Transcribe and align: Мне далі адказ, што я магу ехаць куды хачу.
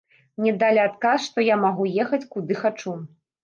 Мне 0.39 0.53
далі 0.63 0.81
адказ, 0.85 1.21
што 1.29 1.47
я 1.49 1.59
магу 1.67 1.87
ехаць 2.07 2.23
куды 2.35 2.61
хачу. 2.67 2.99